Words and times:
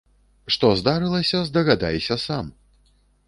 Што 0.53 0.71
здарылася, 0.79 1.43
здагадайся 1.51 2.15
сам! 2.25 2.45